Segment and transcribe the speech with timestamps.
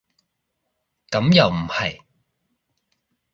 [1.11, 2.01] 咁又唔係